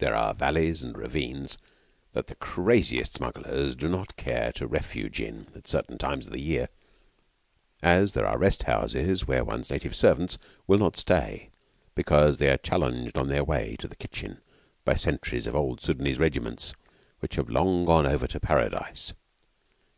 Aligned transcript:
There 0.00 0.14
are 0.14 0.34
valleys 0.34 0.82
and 0.82 0.94
ravines 0.98 1.56
that 2.12 2.26
the 2.26 2.34
craziest 2.34 3.14
smugglers 3.14 3.74
do 3.74 3.88
not 3.88 4.16
care 4.16 4.52
to 4.52 4.66
refuge 4.66 5.18
in 5.18 5.46
at 5.56 5.66
certain 5.66 5.96
times 5.96 6.26
of 6.26 6.34
the 6.34 6.40
year; 6.42 6.68
as 7.82 8.12
there 8.12 8.26
are 8.26 8.36
rest 8.36 8.64
houses 8.64 9.26
where 9.26 9.46
one's 9.46 9.70
native 9.70 9.96
servants 9.96 10.36
will 10.66 10.76
not 10.76 10.98
stay 10.98 11.48
because 11.94 12.36
they 12.36 12.50
are 12.50 12.58
challenged 12.58 13.16
on 13.16 13.28
their 13.28 13.44
way 13.44 13.76
to 13.78 13.88
the 13.88 13.96
kitchen 13.96 14.42
by 14.84 14.92
sentries 14.94 15.46
of 15.46 15.56
old 15.56 15.80
Soudanese 15.80 16.18
regiments 16.18 16.74
which 17.20 17.36
have 17.36 17.48
long 17.48 17.86
gone 17.86 18.04
over 18.04 18.26
to 18.26 18.38
Paradise. 18.38 19.14